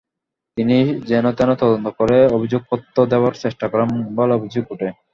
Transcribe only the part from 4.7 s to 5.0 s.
ওঠে।